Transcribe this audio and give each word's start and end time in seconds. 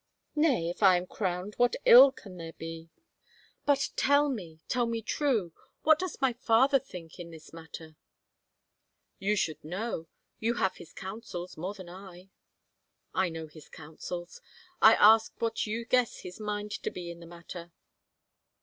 "Nay, 0.35 0.67
if 0.67 0.81
I 0.81 0.97
am 0.97 1.05
crowned 1.05 1.53
what 1.57 1.75
ill 1.85 2.11
can 2.11 2.37
there 2.37 2.53
be? 2.53 2.89
But 3.67 3.89
tell 3.95 4.29
me, 4.29 4.59
tell 4.67 4.87
me 4.87 5.03
true, 5.03 5.53
what 5.83 5.99
dost 5.99 6.19
my 6.19 6.33
father 6.33 6.79
think 6.79 7.19
in 7.19 7.29
this 7.29 7.53
matter?" 7.53 7.85
i66 7.85 7.87
IN 7.87 7.87
HEVER 7.87 8.45
CASTLE" 8.47 9.15
You 9.19 9.33
shotild 9.35 9.63
know; 9.69 10.07
you 10.39 10.53
have 10.55 10.75
his 10.77 10.93
counsels 10.93 11.55
more 11.55 11.75
than 11.75 11.89
I."" 11.89 12.31
I 13.13 13.29
know 13.29 13.45
his 13.45 13.69
counsels— 13.69 14.41
I 14.81 14.95
ask 14.95 15.39
what 15.39 15.67
you 15.67 15.85
guess 15.85 16.21
his 16.21 16.39
mind 16.39 16.71
to 16.71 16.89
be 16.89 17.11
in 17.11 17.19
the 17.19 17.27
matter." 17.27 17.71